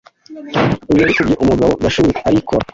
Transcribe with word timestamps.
Ijoro 0.89 1.07
rikubye, 1.09 1.35
umugabo 1.43 1.71
Gashubi 1.83 2.13
arikora, 2.27 2.65